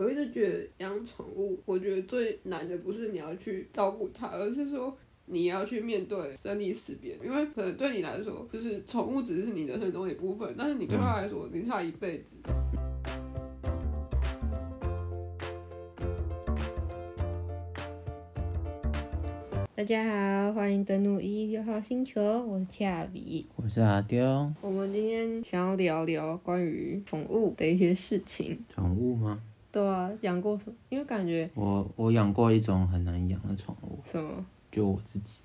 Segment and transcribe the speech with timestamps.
[0.00, 7.18] 我一直觉得养宠物，我觉得最难的不是你要去照顾它，而是说你要去面对生离死别。
[7.22, 12.36] 因为可能对你来说，就是宠物只是你人生中的一部分，但是你对它来说，你是它一辈子。
[19.74, 23.46] 大家好，欢迎登录一一六号星球，我是恰比。
[23.54, 28.64] 我是阿丢，我们今天想要聊聊关于宠物的一些事情。
[28.70, 29.42] 宠物吗？
[29.72, 30.74] 对啊，养过什么？
[30.88, 35.42] 因为感觉我我养过一种很难养的宠物，什么就我自己，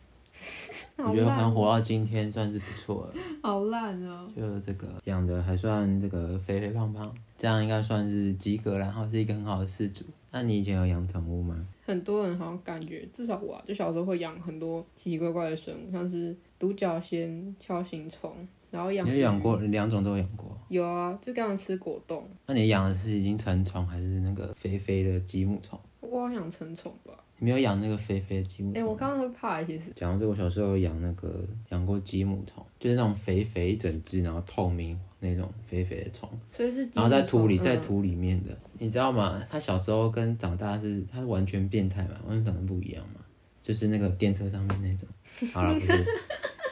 [0.98, 3.14] 我觉得能活到今天算是不错了。
[3.44, 4.28] 好烂哦。
[4.36, 10.04] 就这个养的还算这个肥肥胖胖，这样应该算是及格，然后是一个很好的饲主。
[10.32, 11.56] 那你以前有养宠物吗？
[11.86, 18.36] 很多人好像感觉，至少我啊，就小时候会养很多奇奇怪怪的生物，像是独角仙、锹形虫，
[18.76, 20.46] 然后养你有养过两种都有养过？
[20.68, 22.28] 有啊，就刚刚吃果冻。
[22.46, 25.80] 那你养的是已经成虫还是那个肥肥的积木虫？
[26.02, 27.14] 我好想成虫吧？
[27.38, 28.90] 你没有养那个肥肥的积木哎、虫？
[28.90, 36.30] 我刚刚会怕欸，其实讲到这，我小时候有养那个养过积木虫，就是那种肥肥一整只，然后透明那种肥肥的虫。
[36.52, 39.42] 所以是然后在土里，嗯在土里面的，你知道吗？
[39.50, 43.22] 它小时候跟长大是，它是完全变态嘛，完全长得不一样嘛，
[43.64, 45.08] 就是那个电车上面那种。
[45.54, 46.06] 好了，不是，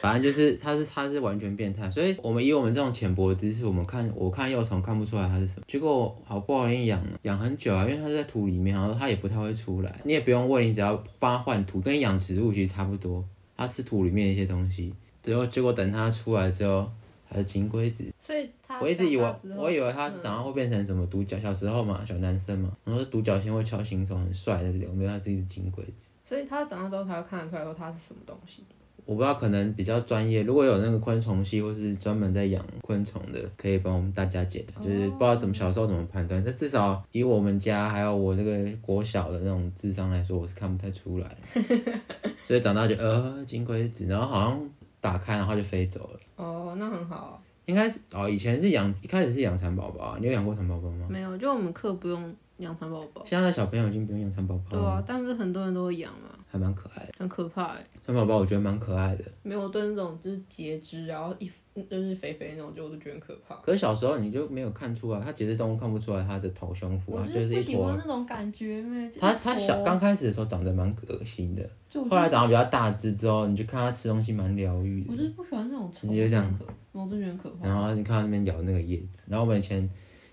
[0.04, 13.24] 反正就是他是他是完全变态，所以我们以我们这种浅薄的知识，我们看我看幼虫看不出来它是什么，结果好不容易养养很久啊，因为它是在土里面，然后它也不太会出来，你也不用喂，你只要帮它换土，跟养植物其实差不多，
[13.56, 16.86] 它吃土里面的一些东西，最后结果等它出来之后，
[17.24, 18.04] 还是金龟子。
[18.18, 26.10] 所以它我一直以为我以为它长大会变成什么独角，小时候嘛，小男生嘛，然后独角仙会敲行虫，很帅的这种，没有，它是一只金龟子。
[26.22, 28.62] 所以它长大之后才会看得出来说它是什么东西。
[29.06, 36.42] 我不知道，可能比较专业，如果有那个昆虫系或是专门在养昆虫的，可以帮我们大家解答，就是不知道怎么小时候怎么判断。
[36.44, 42.00] 但至少以我们家还有我这个国小的那种智商来说，我是看不太出来的。
[42.46, 46.20] 所以长大就呃金龟子，然后好像打开然后就飞走了。
[46.36, 47.38] 哦，那很好啊。
[47.66, 51.06] 应该是哦，以前是养，一开始是养蚕宝宝啊，你有养过蚕宝宝吗？
[51.08, 53.22] 没有，就我们课不用养蚕宝宝。
[53.24, 57.12] 现在的小朋友已经不用养蚕宝宝了，对啊，但是很多人都会养嘛，还蛮可爱的。
[57.18, 57.84] 很可怕哎。
[58.06, 61.50] 蚕宝宝我觉得蛮可爱的，没有我对那种就是截肢，然后一
[61.88, 63.54] 就是肥肥那种，就我都觉得很可怕。
[63.56, 67.94] 可是小时候你就没有看出来，它节肢动物看不出来它的头胸腹啊，就就是是一坨。
[67.96, 69.10] 那种感觉没。
[69.18, 71.68] 它它小刚开始的时候长得蛮恶心的，
[72.10, 75.12] 后来长得比较大只之后，你就看它吃东西蛮疗愈的。
[75.12, 76.58] 我就是不喜欢那种虫，你就这样
[76.92, 77.66] 我就觉得很可怕。
[77.66, 79.88] 然后你看它那边咬那个叶子，然后我们以前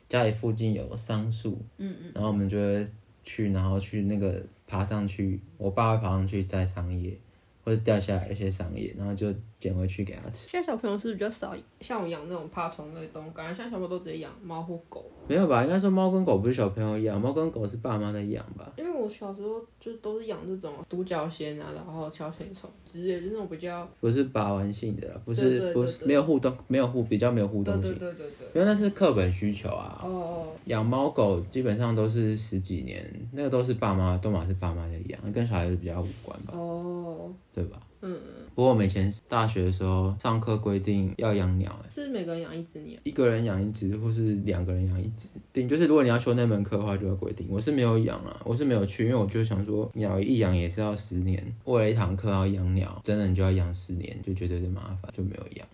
[0.10, 2.88] 家里附近有桑树，嗯嗯，然后我们就会
[3.24, 7.18] 去，然后去那个爬上去，我爸会爬上去摘桑叶，
[7.64, 10.50] 或者掉下来一些商业，然后就捡回去给它吃。
[10.50, 15.06] 现在小朋友是不是比较少像我养那种爬虫类动物，感觉现在小朋友都直接养猫或狗。
[15.28, 15.64] 没有吧？
[15.64, 18.74] 应该说猫跟狗不是小朋友养，猫跟狗是爸妈在养吧？
[18.76, 28.48] 因为我小时候就都是养这种独角仙啊，然后锹形虫之类的，就是那种比较，不是把玩性的啦，不是不是没有互动，没有互比较没有互动性，对对对。
[28.56, 30.02] 因为那是课本需求啊。
[30.04, 37.80] 哦，养猫狗基本上都是十几年，那个都是爸妈，都嘛是爸妈在养，跟小孩子比较无关吧，哦，对吧？
[38.02, 38.20] 嗯，
[38.56, 43.00] 不过我们以前大学的时候上课规定要养鸟、欸，是每个人养一只鸟。
[43.04, 45.28] 一个人养一只，或是两个人养一只。
[45.54, 47.48] 顶就是如果你要修那门课的话，就要规定。
[47.50, 55.68] 我是没有养啊，我是没有去，因为我就想说鸟一养也是要十年，为了一堂课要养鸟，真的你就要养十年，就觉得有点麻烦，就没有养。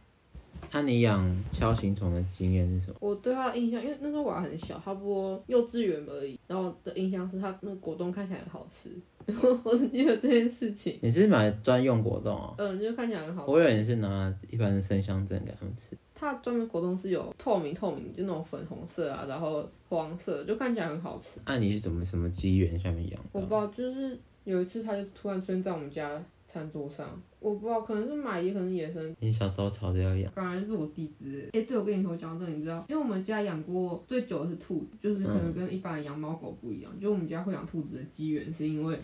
[0.72, 2.98] 那、你养锹形虫的经验是什么？
[3.00, 6.40] 我对它的印象，因为那时候我还很小，差不多幼稚园而已。
[6.48, 8.90] 然后我的印象是它那个果冻看起来很好吃，
[9.64, 10.98] 我只记得这件事情。
[11.02, 12.54] 你是买专用果冻哦？
[12.58, 13.52] 嗯，就看起来很好吃。
[13.52, 15.98] 我以为你是拿一般的生香针给他们吃。
[16.20, 21.40] 它专门果冻是有透明透明，就那种粉红色啊，然后黄色，就看起来很好吃。
[21.46, 23.30] 那、你是怎么什么机缘下面养的？
[23.34, 26.20] 我不知道，就是有一次它就突然出现在我们家
[26.58, 29.16] 餐桌上，我不知道，可能是买，也可能是野生。
[29.20, 39.00] 你小时候吵着要养，当然是我弟之哎、对，我跟你说，我讲到这个，你知道，因为我们家养过最久的是兔子，就是可能跟一般的养猫狗不一样，就我们家会养兔子的机缘是因为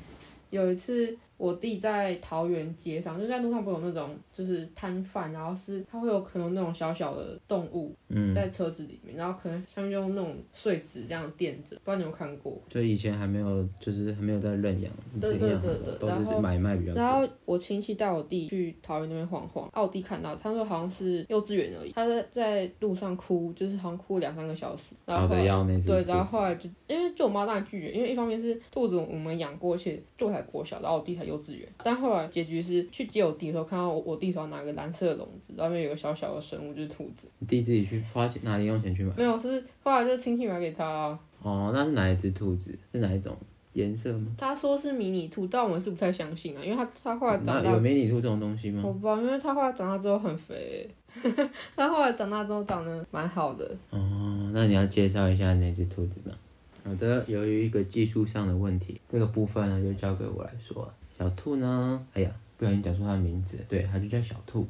[0.49, 12.57] 有一次我弟在桃园街上，就在路上不有那种就是摊贩，然后是它会有可能那种小小的动物嗯，在车子里面，然后可能像用那种碎纸这样垫着，不知道你有看过？
[12.69, 17.07] 就以前还没有，就是还没有在认养、对对对对都是然后买卖比较然。
[17.07, 39.13] 后我亲戚带我弟去桃园那边晃晃，啊，我弟看到，他说好像是幼稚园而已，他在在路上哭，就是好像哭了两三个小时，然后要那只对，然后后来就因为就我妈当然拒绝，因为一方面是兔子我们养过，而且就才国小，然后我弟才幼稚园，但后来结局是去接我弟的时候，看到我我弟手上拿个蓝色的笼子，外面有个小小的生物，就是兔子，你弟自己去花钱拿零用钱去买。
[39.17, 42.77] 没有是后来就亲戚买给他啊，哦，那是哪一只兔子？
[42.91, 43.35] 是哪一种
[43.73, 44.27] 颜色吗？
[44.37, 48.81] 他说是迷你兔，但我们是不太相信啊，因为他他后来长大有迷你兔这种东西吗？
[48.85, 50.89] 我不知道，因为他后来长大之后很肥
[51.23, 53.65] 欸， 他后来长大之后长得蛮好的。
[53.89, 56.33] 哦，那你要介绍一下那只兔子吗？
[56.85, 60.91] 好的，由于一个技术上的问题，这个部分呢就交给我来说。
[61.23, 64.67] 小兔呢，哎呀，不小心讲出它的名字，对，它就叫小兔。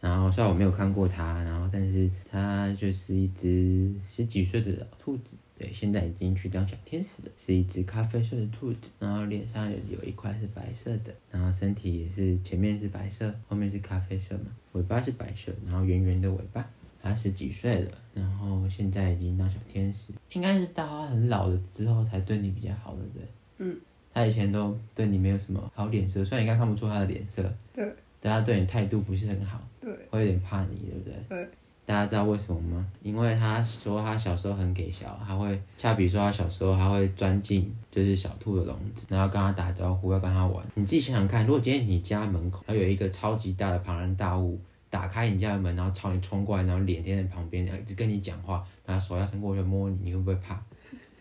[0.00, 16.68] 然后虽然我没有看过它，然后但是它就是一只十几岁的兔子，对，现在已经去当小天使了，是一只咖啡色的兔子，然后脸上有有一块是白色的，然后身体也是前面是白色，后面是咖啡色嘛，尾巴是白色，然后圆圆的尾巴。
[17.00, 23.28] 它十几岁了，然后现在已经当小天使，应该是到它很老了之后才对你比较好，对不对？
[23.58, 23.80] 嗯。
[24.16, 27.42] 他以前都对你没有什么好脸色，虽然你应该看不出他的脸色，
[27.74, 27.86] 对，
[28.18, 31.14] 但他对你态度不是很好，对，会有点怕你，对不对？
[31.28, 31.48] 对。
[31.84, 32.90] 大家知道为什么吗？
[33.02, 40.64] 因为他说他小时候很给小，他会，恰比说他小时候他会钻进就是小兔的笼子，然后跟他打招呼，要跟他玩。
[40.72, 44.58] 你自己想想看，如果今天你家门口还有一个超级大的庞然大物。
[44.88, 50.58] 打开你家的门，然后朝你冲过来，然后脸贴在旁边，然后一直跟你讲话，然后手要伸过去摸你，你会不会怕？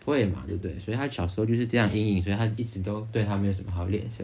[0.06, 0.78] 会嘛，对不对？
[0.80, 4.24] 所以他小时候就是这样阴影，所以他一直都对他没有什么好脸色。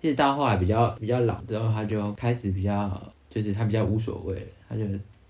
[0.00, 4.82] 一直到后来比较比较老之后，他就开始比较就是他比较无所谓了，他就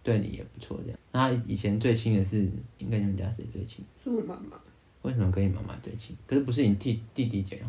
[0.03, 0.99] 对你也不错这样。
[1.13, 2.49] 那他以前最亲的是
[2.91, 3.85] 跟你们家谁最亲？
[4.03, 4.59] 是我妈妈。
[5.03, 6.17] 为什么跟你妈妈最亲？
[6.27, 7.69] 可是不是你弟弟弟姐啊？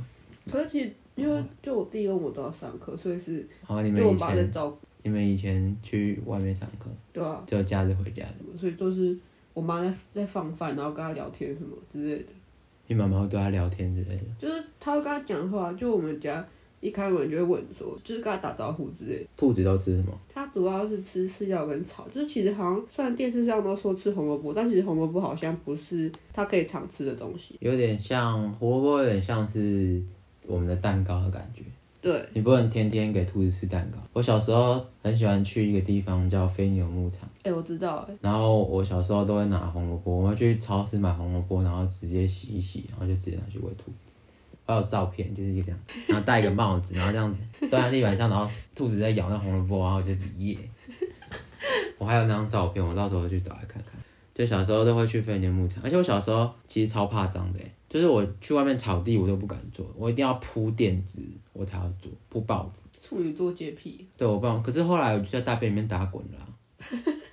[0.50, 4.52] 可是其实因为就我弟跟我都要上课，所以是哦，你们以前。
[5.04, 8.60] 你们以前去外面上课，对啊，只有假日回家的。
[8.60, 9.16] 所以都是
[9.56, 12.26] 我妈在在放饭，然后跟她聊天什么之类的。
[12.88, 14.24] 你妈妈会对她聊天之类的。
[14.38, 16.46] 就是她会跟她讲话，就我们家
[16.82, 19.28] 一开门就会问说，就是跟她打招呼之类的。
[19.36, 20.12] 兔子都吃什么？
[20.32, 27.56] 它主要是吃饲料跟草，就是其实好像虽然电视上都说吃红萝卜，但其实红萝卜好像不是它可以常吃的东西。
[27.62, 30.04] 有点像胡萝卜，有点像是
[30.46, 31.64] 我们的蛋糕的感觉。
[32.06, 33.98] 对，你不能天天给兔子吃蛋糕。
[34.14, 43.98] 我小时候很喜欢去一个地方叫飞牛牧场，哎、我知道、哎，然后我小时候都会拿红萝卜，我们去超市买红萝卜，然后直接洗一洗，然后就直接拿去喂兔子。
[44.68, 45.80] 还有照片，就是一个这样，
[46.10, 50.58] 然后戴一个帽子，然后这样蹲在地板上，然后兔子在咬那红萝卜，然后我就比耶。
[51.98, 54.00] 我还有那张照片，我到时候去找来看看。
[54.36, 61.22] 就小时候都会去飞牛牧场，而且我小时候其实超怕脏的欸，就是我去外面草地我都不敢坐，我一定要铺垫子
[61.54, 62.82] 我才要做，铺报纸。
[63.00, 66.46] 处女座洁癖，对我爸，可是后来我就在大便里面打滚了啊、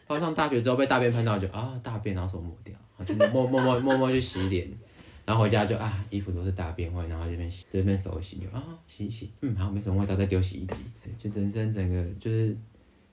[0.07, 4.71] 然后上大学之后被大便喷到就啊大便，然后手抹掉，然后就默默默默默去洗脸，
[5.25, 10.85] 然后回家就啊衣服都是大便味，然后这边洗这边手洗就啊洗一洗，嗯好没什么味道，再丢洗衣机，
[11.19, 12.57] 就人生整个就是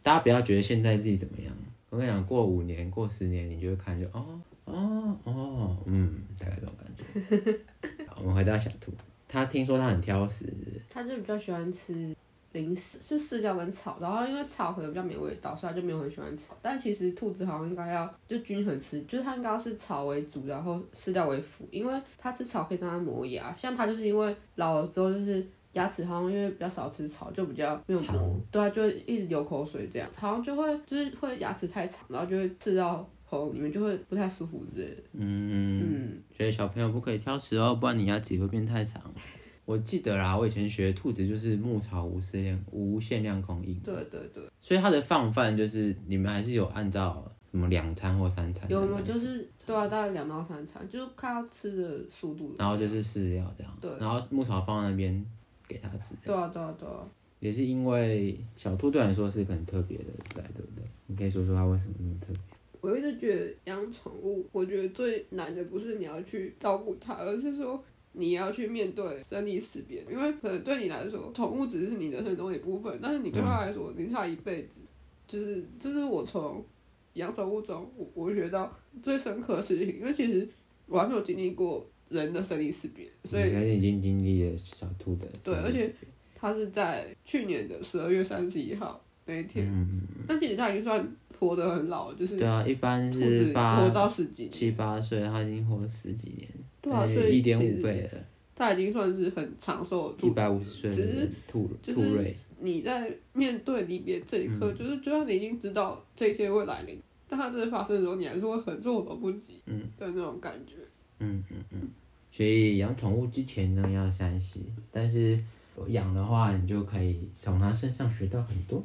[0.04, 1.52] 大家不要觉得现在自己怎么样，
[1.90, 6.89] 我跟你讲过五年过十年你就会看就哦哦哦嗯大概这种感觉。
[8.08, 8.92] 好，我们回到小兔，
[9.28, 10.46] 他听说他很挑食，
[10.90, 12.16] 他就比较喜欢吃
[12.52, 16.58] 零食，是饲料跟草，然后因为草可能比较没味道，所以他就没有很喜欢草。
[16.62, 23.56] 但其实兔子好像应该要就均衡吃，就是它应该要是草为主，然后饲料为辅，因为它吃草可以让它磨牙。
[23.56, 25.46] 像它就是因为老了之后就是。
[25.74, 35.02] 牙齿好像因为比较少吃草，就比较没有磨长，对啊，就会一直流口水这样，好像就会就是会牙齿太长，然后就会吃到喉咙里面，就会不太舒服之类的。
[35.14, 35.82] 嗯。
[35.82, 39.02] 嗯，所以小朋友不可以挑食哦，不然你牙齿会变太长。
[39.66, 52.56] 我记得啦，我以前学兔子就是牧草无限量无限量供应，对对对，所以它的放饭就是你们还是有按照什么两餐或三餐，有没有就是对啊，大概两到三餐，就是看它吃的速度。
[52.58, 55.24] 然后就是饲料这样，对然后牧草放在那边
[55.68, 57.06] 给它吃，对啊对啊对啊，
[57.40, 60.84] 也是因为小兔对你来说是很特别的在，对不对？
[61.06, 62.49] 你可以说说它为什么那么特别？
[62.82, 67.84] 我一直觉得养宠物，我觉得最难的不是你要去照顾它，而是说
[68.14, 70.04] 你要去面对生离死别。
[70.10, 74.82] 因为可能对你来说，宠物只是你人生中的一部分，但是你对它来说，你是它一辈子。
[75.28, 76.66] 就是这是我从
[77.14, 80.48] 养宠物中我我学到最深刻的事情，因为其实
[80.88, 85.94] 我还没有经历过人的生离死别，所以你已经经历了小兔的对而且
[86.36, 89.68] 它是在去年的十二月三十一号那一天。
[89.68, 96.48] 嗯，但其实它已经算活得很老，就是对啊，一般是八活到十几年，七八岁，他已经活了十几年，
[96.82, 98.20] 对啊，所以一点五倍了。
[98.56, 100.14] 他已经算是很长寿。
[100.22, 110.74] 一百五十岁只是人兔就是兔瑞，你在面对离别这一嗯刻，就是就算你已经知道这一天会来临，但它真的发生的时候，你还是会很措手不及嗯的那种感觉。
[111.20, 111.90] 嗯嗯嗯。
[112.32, 114.60] 所以养宠物之前呢要三思，
[114.92, 115.42] 但是
[115.88, 118.84] 养的话，你就可以从它身上学到很多。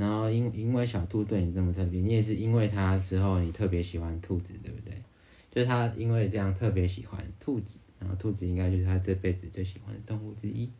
[0.00, 4.94] 然后因因为小兔对你这么特别，你也是因为它之后你特别喜欢兔子，对不对？
[5.52, 10.70] 就是它因为这样特别喜欢兔子，然后兔子应该就是它这辈子最喜欢的动物之一，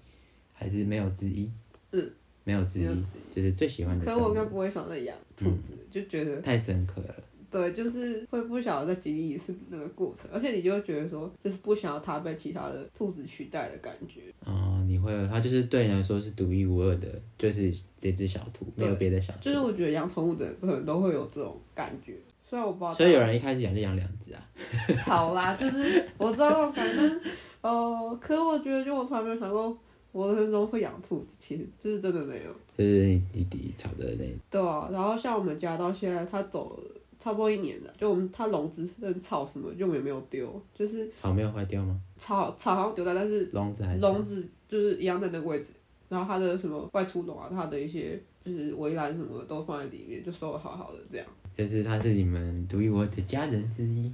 [0.54, 1.50] 还是没有之一？
[1.90, 2.10] 嗯，
[2.44, 2.86] 没有之一
[3.34, 7.14] 就是最喜欢的可我应该，不会想再养兔子，就觉得太深刻了。
[7.50, 14.20] 对，就是会不想要再经历一次那个过程，而且你就会觉得说，就是不想要它被其他的兔子取代的感觉。
[14.46, 19.40] 哦，你会有，它就是对你来说是独一无二的，就是这只小兔，没有别的小兔。
[19.42, 22.14] 就是我觉得养宠物的人可能都会有这种感觉，
[22.48, 22.94] 虽然我不知道。
[22.94, 24.46] 所以有人一开始养就养两只啊。
[25.04, 27.20] 好啦，就是我知道那种感觉，但是
[27.62, 29.76] 呃，可我觉得就我从来没有想过，
[30.12, 32.50] 我的人生中会养兔子，其实就是真的没有。
[32.78, 42.00] 就是你弟弟吵的那，对啊，然后像我们家到现在，它走了差不多一年了，就我们它笼子跟草什么就也没有丢，就是草没有坏掉吗？
[42.16, 45.66] 草草好像丢在，但是笼子还是笼子就是一样在那个位置，
[46.08, 51.26] 然后它的什么外出笼啊，它的一些就是围栏什么的都放在里面，就收的好好的这样。
[51.54, 54.10] 就是它是你们独一无二的家人之一。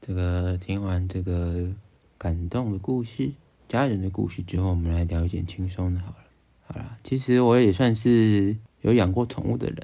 [0.00, 1.70] 这个听完这个
[2.18, 3.30] 感动的故事、
[3.68, 6.16] 家人的故事之后，我们来聊一点轻松的好了。
[6.66, 9.76] 好啦，其实我也算是有养过宠物的人，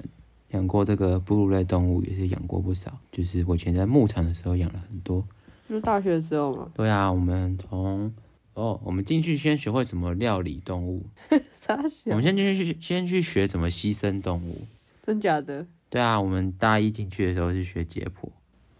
[0.51, 2.97] 养过这个哺乳类动物也是养过不少。
[3.11, 5.25] 就是我以前在牧场的时候养了很多。
[5.67, 8.11] 就大学的时候嘛，对啊，我们从
[8.55, 11.05] 哦，我们进去先学会怎么料理动物，
[11.55, 11.75] 傻
[12.05, 14.65] 我们先进去先去学怎么牺牲动物。
[15.05, 15.65] 真假的？
[15.89, 18.29] 对啊，我们大一进去的时候是学解剖，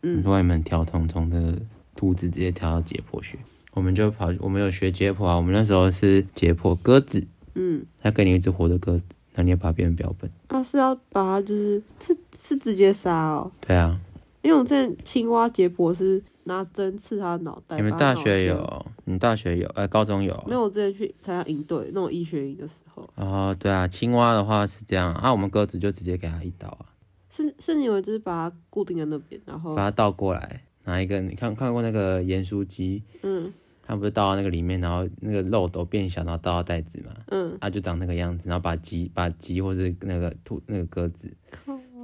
[0.02, 1.60] 嗯很多人们跳通从这个
[1.96, 3.38] 兔子直接跳到解剖学，
[3.74, 9.04] 我们就跑，我们有学解剖啊，我们那时候是解剖鸽子，嗯，他给你一只活的鸽子，
[9.40, 10.30] 那你要把它变成标本。
[10.50, 13.98] 那、是要把它就是是是直接杀哦，对啊，
[14.42, 17.78] 因为我之前青蛙解剖是拿针刺它的脑袋。
[17.78, 18.44] 你们大学？
[18.48, 20.34] 有，你大学有，呃，高中有。
[20.46, 26.92] 没有，我之前去参加营队那种医学营的时候，哦，对啊，青蛙的话是这样啊，我们鸽子就直接给它一刀啊，
[27.30, 33.50] 是是你们就是把它固定在那边，然后把它倒过来，拿一个你看看过那个盐酥鸡，嗯
[33.90, 41.28] 它不是倒到那个里面，然后那个肉都变小，然后倒到袋子嘛，嗯，它就长那个样子，然后把鸡把鸡或是那个兔那个鸽子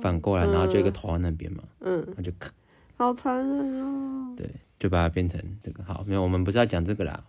[0.02, 2.50] 反过来，然后就一个头在那边嘛，嗯，然后就咔
[2.98, 4.34] 好残忍哦。
[4.36, 4.50] 对
[4.80, 7.24] 就把它变成这个好，没有，我们不是要讲这个啦，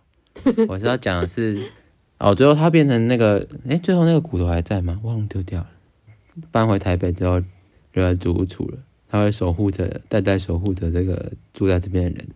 [0.67, 1.69] 我是要讲的是
[2.17, 4.99] 哦，最后它变成那个，哎，最后那个骨头还在吗？
[5.03, 5.69] 忘了丢掉了，
[6.49, 7.39] 搬回台北之后
[7.93, 12.27] 留在租屋处了，它会守护着代代守护着这个住在这边的人。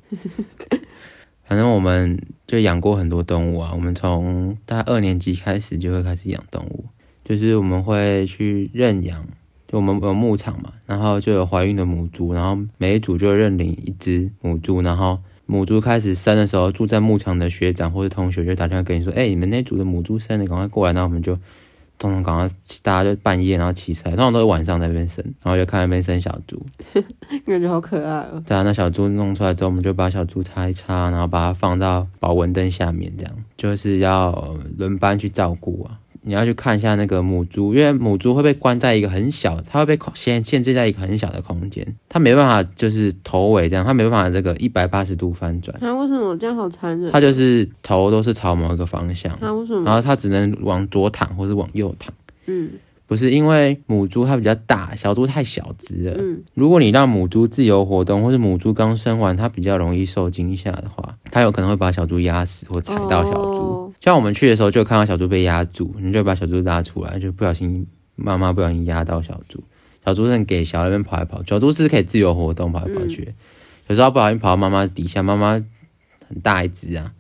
[1.52, 2.18] 反正我们
[2.48, 6.86] 就养过很多动物啊，我们从大概二年级开始就会开始养动物，
[7.26, 9.28] 就是我们会去认养，
[9.68, 21.38] 就我们有牧场嘛，然后就有怀孕的母猪，然后每一组就认领一只母猪，然后母猪开始生的时候，住在牧场的学长或者同学就打电话跟你说，哎、你们那组的母猪生了，赶快过来，然后我们就
[22.02, 22.50] 通常赶快
[22.82, 26.60] 大家就半夜然后起来，通常都是晚上在那边生，然后就看那边生小猪，
[27.46, 28.42] 感觉好可爱哦。
[28.44, 35.81] 对啊，那小猪弄出来之后，我们就把小猪擦一擦，然后把它放到保温灯下面，这样就是要呃轮班去照顾啊。
[36.24, 47.12] 你要去看一下那个母猪，因为母猪会被关在一个很小，它会被限限制在一个很小的空间，它没办法就是头尾这样，它没办法这个一百八十度翻转，啊，为什么这样好残忍？
[47.12, 49.84] 它就是头都是朝某一个方向，啊，为什么？
[49.84, 52.14] 然后它只能往左躺或是往右躺。
[52.46, 52.70] 嗯
[53.12, 56.16] 不是因为母猪它比较大，小猪太小只了。
[56.18, 63.60] 嗯如果你让母猪自由活动，或是母猪刚生完，它比较容易受惊吓的话，它有可能会把小猪压死或踩到小猪。
[63.60, 69.62] 哦像我们去的时候，就看到小猪被压住，你就把小猪拉出来，就不小心妈妈不小心压到小猪，
[70.06, 73.34] 小猪很给小那边跑来跑去，小猪是可以自由活动跑来跑去，
[73.88, 75.62] 有时候不小心跑到妈妈底下，妈妈
[76.30, 77.12] 很大一只啊。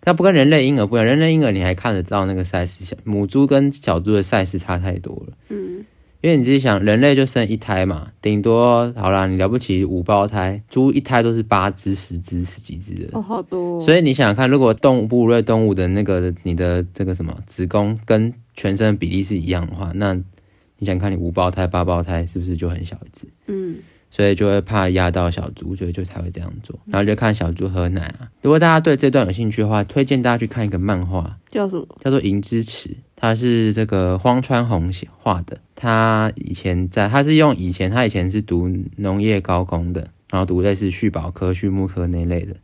[0.00, 5.32] 它不跟人类婴儿不一样，人类婴儿你还看得到那个 size，小母猪跟小猪的 size 差太多了。
[5.48, 5.84] 嗯
[6.22, 13.08] 因为你自己想，人类就生一胎嘛，顶多好啦，你了不起五胞胎，猪一胎都是八只、十只、十几只的。
[13.12, 13.80] 哦，好多哦。
[13.80, 20.12] 所以你想想看，如果动物哺乳类动物的那个你的这个什么子宫跟全身的比例是一样的话，那
[20.76, 23.26] 你想看你五胞胎、八胞胎是不是就很小一只？
[23.46, 23.76] 嗯
[24.10, 26.78] 所以就会怕压到小猪，所以就才会这样做。
[26.86, 28.28] 然后就看小猪喝奶啊。
[28.42, 31.86] 如果大家对这段有兴趣的话，推荐大家去看一个漫画，叫什么？
[32.00, 35.58] 叫做《银之匙》，它是这个荒川弘写画的。
[35.74, 42.56] 他以前在，他是用以前他以前是读农业高工的，然后读类似畜保科、畜牧科那类的。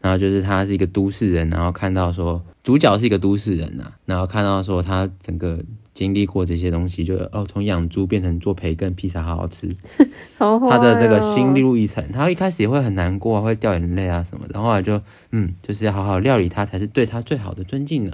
[0.00, 5.58] 然后就是他是一个都市人，然后看到说主角是一个都市人呐、然后看到说他整个
[5.94, 9.70] 经历过这些东西，就哦从养猪变成做培根、披萨好好吃，
[10.38, 18.12] 他的这个哦心路历程，他一开始也会很难过啊，会掉眼泪啊什么的，后来就嗯，就是要好好料理他才是对他最好的尊敬呢。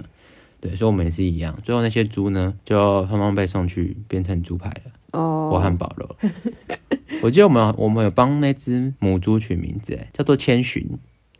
[0.61, 1.57] 对，所以我们也是一样。
[1.63, 6.15] 最后那些猪呢，就通通被送去变成猪排了，哦或汉堡肉。
[7.21, 10.85] 我记得我们我们有帮那只母猪取名字，哎，叫做千寻。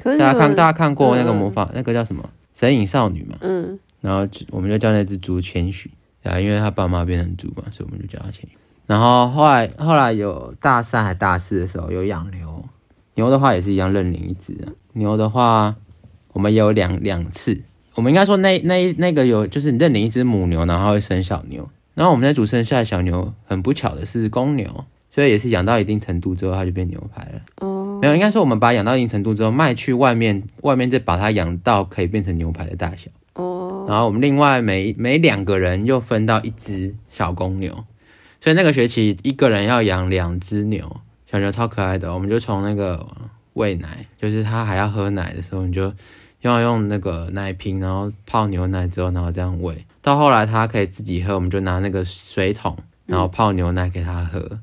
[0.02, 2.24] 大家看，大家家看过那个嗯魔法，那个叫什么
[2.58, 3.38] 《神隐少女》嘛？
[3.42, 5.92] 嗯，然后我们就叫那只猪千寻，
[6.30, 8.52] 对啊，因为他爸妈变成猪嘛，所以我们就叫它千寻。
[8.86, 12.64] 然后后来后来有大三还大四的时候有养牛，
[13.16, 14.72] 牛的话也是一样认领一只啊。
[14.94, 15.76] 牛的话，
[16.34, 17.62] 我们也有两两次，
[17.96, 21.70] 我们应该说那那那个有就是认领一只母牛，然后会生小牛。
[21.94, 27.42] 然后我们那组生下的小牛，很不巧的是公牛，所以也是养到一定程度之后，它就变牛排了。
[27.58, 33.12] 哦，没有，应该说我们把它养到一定程度之后，卖去外面，外面再把它养到可以变成牛排的大小。
[33.90, 37.84] 哦，然后我们另外每每两个人又分到一只小公牛，
[38.40, 42.14] 所以那个学期一个人要养两只牛，小牛超可爱的。
[42.14, 43.06] 我们就从那个
[43.54, 45.92] 喂奶，就是它还要喝奶的时候，你就
[46.42, 49.84] 要用那个奶瓶，然后泡牛奶之后，然后这样喂。
[50.02, 52.78] 到后来它可以自己喝，我们就拿那个水桶，
[53.08, 54.60] 然后泡牛奶给它喝。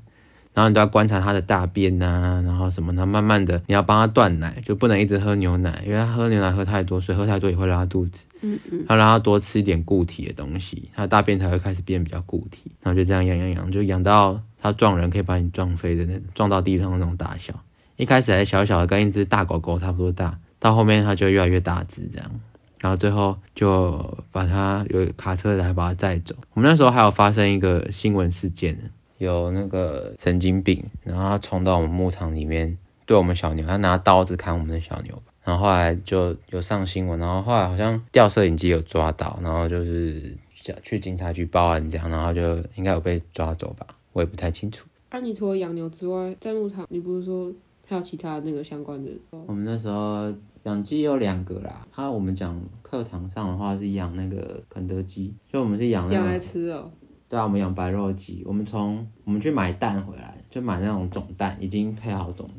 [0.55, 8.25] 然后你都要观察它的大便呐、然后什么，它慢慢的你要帮它断奶，就不能一直喝牛奶，因为它喝牛奶喝太多，水喝太多也会拉肚子。
[8.43, 17.53] 嗯嗯，要让它多吃一点固体的东西，它大便才会开始变比较固体，然后就这样养养养，就养到它撞人可以把你撞飞的那种，撞到地上的那种大小。
[17.97, 22.31] 一开始还小小的，跟一只大狗狗差不多大，到后面它就越来越大只这样，
[22.79, 26.35] 然后最后就把它有卡车来把它载走。
[26.53, 28.79] 我们那时候还有发生一个新闻事件，
[29.17, 32.77] 有那个神经病，然后他冲到我们牧场里面，
[33.07, 35.23] 对我们小牛，他拿刀子砍我们的小牛。
[35.47, 40.37] 然后后来就有上新闻，然后后来好像掉摄影机有抓到，然后就是
[40.83, 44.89] 去警察局报案这样，然后就应该有被抓走吧，我也不太清楚。
[45.13, 47.53] 那、你除了养牛之外，在牧场你不是说
[47.87, 49.11] 还有其他那个相关的？
[49.47, 50.35] 我们那时候
[50.65, 56.91] 养鸡有两个啦，啊，我们讲课堂上的话是养那个肯德基，就我们是养那养来，吃哦、
[57.29, 62.51] 对啊，我们养白肉鸡，我们从我们去买蛋回来，就买那种种蛋，已经配好种。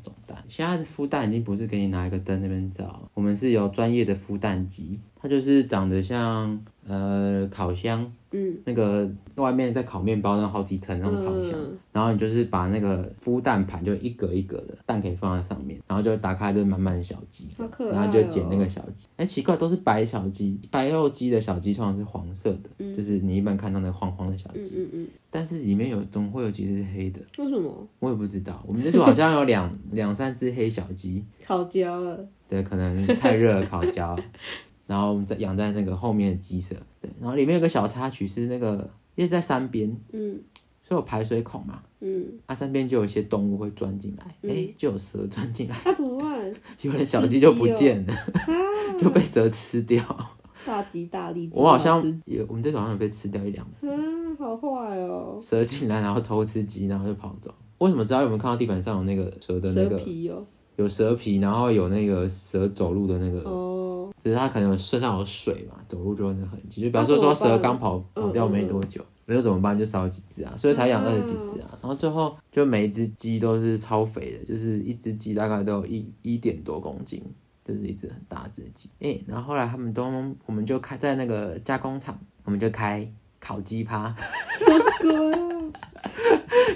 [0.47, 11.77] 现在的孵蛋已经不是给你拿一个灯那边照，我们是有专业的孵蛋机，它就是长得像呃烤箱，嗯，那个外面在烤面包那好几层那种烤箱，嗯。
[11.91, 19.07] 然后你就是把那个孵蛋盘就一格一格的蛋可以放在上面，然后就打开就是满满的小鸡，好可爱哦然后就捡那个小鸡。
[19.15, 27.87] 哎、奇怪，都是白小鸡，白肉鸡的小鸡通常是黄色的，就是你一般看到那个黄黄的小嗯鸡，嗯嗯，但是里面有总会有几只是黑的，为什么？
[27.99, 28.63] 我也不知道。
[28.67, 32.27] 我们那组好像有两两三只黑小鸡，烤焦了？
[32.49, 34.15] 对，可能太热了烤焦。
[34.15, 34.23] 了，
[34.87, 40.41] 然后我们在养在那个后面的鸡舍，对，然后里面有个小插曲是那个，因为在山边，嗯。
[40.83, 46.53] 所以有排水孔嘛，嗯，它山边就有一些动物会钻进来，哎、嗯就有蛇钻进来，那、怎么办？
[46.81, 48.55] 有的小鸡就不见了，啊，
[48.97, 50.01] 就被蛇吃掉。
[50.65, 53.99] 大吉大利，我好像有，我们这早上有被吃掉一两只吃，啊，
[54.39, 57.53] 好坏哦，蛇进来然后偷吃鸡，然后就跑走。
[57.79, 58.21] 为什么知道？
[58.21, 60.45] 有没有看到地板上有那个蛇的那蛇个皮哦，
[60.77, 63.76] 有蛇皮，然后有那个蛇走路的那个，哦，
[64.27, 77.23] 就是它可能身上有水嘛，走路就会有那个痕迹，就表示说说蛇刚跑嗯跑掉没多久，没有怎么办就少几只啊，所以才养二十几只啊，然后最后就每一只鸡都是超肥的，就是一只鸡大概都有一一点多公斤，
[77.63, 80.03] 就是一只很大只的鸡，诶、然后后来他们都
[80.45, 83.09] 我们就开在那个加工厂，我们就开
[83.39, 84.13] 烤鸡趴，
[84.59, 85.71] 什么啊？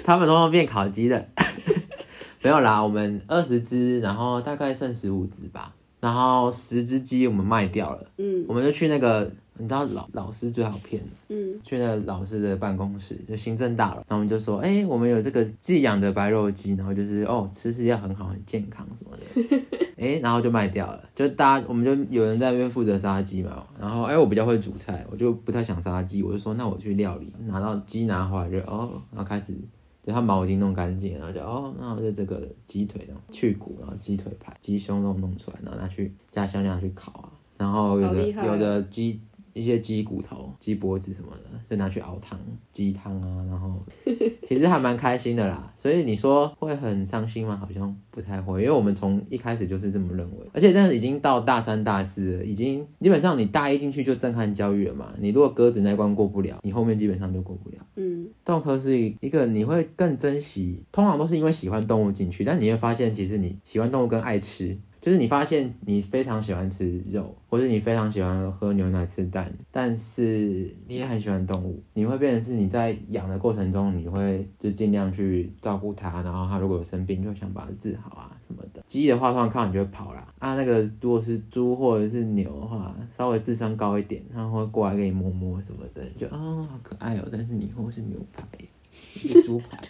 [0.02, 1.22] 他们都变烤鸡了。
[2.42, 8.44] 没有啦，我们二十只，然后大概剩十五只吧，然后十只鸡我们卖掉了，嗯。
[8.48, 11.54] 我们就去那个，你知道老老师最好骗，嗯。
[11.62, 19.60] 去那个老师的办公室，就行政大楼，然后我们就说，哎、我们有这个寄养的白肉鸡，然后就是哦，吃食要很好，很健康什么的，
[19.96, 29.56] 哎、然后就卖掉了，就大家我们就有人在那边负责杀鸡嘛，然后哎、我比较会煮菜，我就不太想杀鸡，我就说那我去料理，拿到鸡拿回来就哦，然后开始。
[30.04, 39.20] 就他毛已经弄干净，然后就哦，那我就这个鸡腿然后去骨，然后鸡腿排、鸡胸肉弄出来，然后拿去加香料去烤啊，然后有的有的鸡
[39.52, 42.38] 一些鸡骨头、鸡脖子什么的，就拿去熬汤、
[42.70, 43.84] 鸡汤啊，然后
[44.46, 45.72] 其实还蛮开心的啦。
[45.76, 47.56] 所以你说会很伤心吗？
[47.56, 55.12] 好像不太会，因为我们从一开始就是这么认为，而且但是已经到大三、大四了，已经基本上你大一进去就震撼教育了嘛。
[55.18, 57.76] 你如果鸽子那关过不了，你后面基本上就过不了。
[57.96, 78.80] 嗯动科是一个你会更珍惜，通常都是因为喜欢动物进去，但你会发现其实你喜欢动物跟爱吃就是你发现你非常喜欢吃肉，或者你非常喜欢喝牛奶、吃蛋，但是你也很喜欢动物，你会变成是你在养的过程中，你会就尽量去照顾它，然后它如果有生病，就想把它治好啊什么的。
[78.86, 80.32] 鸡的话，突然看到你就会跑啦。
[80.38, 87.28] 啊，那个如果是猪或者是牛的话，稍微智商高一点，它会过来给你摸摸什么的，你就啊、好可爱哦。
[87.32, 88.46] 但是你以后是牛排，
[88.92, 89.80] 是猪排。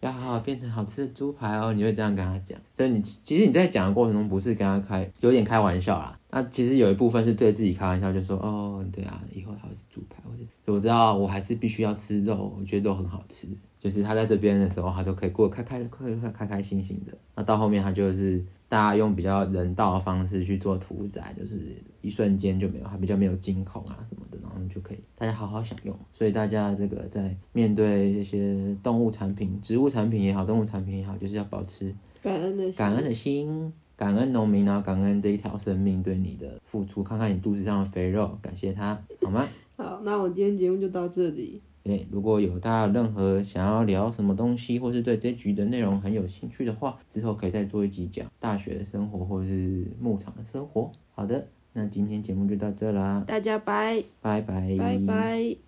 [0.00, 2.58] 要好好变成好吃的猪排哦，你会这样跟他讲。
[2.76, 6.18] 所以你其实你在讲的过程中，不是跟他开，有点开玩笑啦。
[6.30, 13.46] 那其实有一部分是对自己开玩笑，就说哦，对啊，以后还会是猪排，或者我知道我还是必须要吃肉，我觉得肉很好吃。
[13.78, 17.16] 就是他在这边的时候，他都可以过得开开快快开开心心的。
[17.36, 21.60] 那到后面他就是大家用比较人道的方式去做屠宰，就是
[22.00, 24.25] 一瞬间就没有，他比较没有惊恐啊什么
[24.68, 25.96] 就可以大家好好享用。
[26.12, 39.48] 所以大家这个在面对这些动物产品、植物产品也好，动物产品也好，就是要保持感恩的心感恩的心，感恩农民，然后感恩这一条生命对你的付出，看看你肚子上的肥肉，感谢它，好吗？
[39.76, 41.60] 好，那我今天节目就到这里。
[41.82, 50.90] 对，如果有大家任何想要聊什么东西，或是对这局的内容很有兴趣的话，之后可以再做一集讲大学的生活或者是牧场的生活。
[51.14, 54.02] 好的，那今天节目就到这啦，大家拜。
[54.22, 55.66] 拜拜，拜拜。